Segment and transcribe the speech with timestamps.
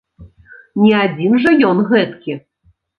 [0.87, 2.43] Не адзін жа ён гэткі!